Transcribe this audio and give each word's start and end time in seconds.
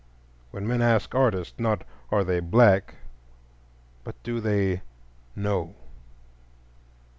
When 0.49 0.65
men 0.67 0.81
ask 0.81 1.13
artists, 1.13 1.53
not 1.59 1.83
"Are 2.09 2.23
they 2.23 2.39
black?" 2.39 2.95
but 4.03 4.15
"Do 4.23 4.39
they 4.39 4.81
know?" 5.35 5.75